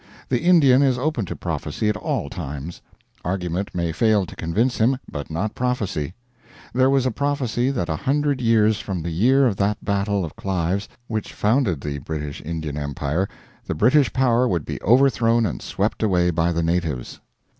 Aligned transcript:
The 0.29 0.41
Indian 0.41 0.81
is 0.81 0.97
open 0.97 1.25
to 1.27 1.35
prophecy 1.35 1.87
at 1.87 1.95
all 1.95 2.27
times; 2.27 2.81
argument 3.23 3.69
may 3.75 3.91
fail 3.91 4.25
to 4.25 4.35
convince 4.35 4.79
him, 4.79 4.97
but 5.07 5.29
not 5.29 5.53
prophecy. 5.53 6.15
There 6.73 6.89
was 6.89 7.05
a 7.05 7.11
prophecy 7.11 7.69
that 7.69 7.87
a 7.87 7.97
hundred 7.97 8.41
years 8.41 8.79
from 8.79 9.03
the 9.03 9.11
year 9.11 9.45
of 9.45 9.57
that 9.57 9.85
battle 9.85 10.25
of 10.25 10.35
Clive's 10.35 10.89
which 11.05 11.33
founded 11.33 11.81
the 11.81 11.99
British 11.99 12.41
Indian 12.43 12.77
Empire, 12.79 13.29
the 13.63 13.75
British 13.75 14.11
power 14.11 14.47
would 14.47 14.65
be 14.65 14.81
overthrown 14.81 15.45
and 15.45 15.61
swept 15.61 16.01
away 16.01 16.31
by 16.31 16.51
the 16.51 16.63
natives. 16.63 17.19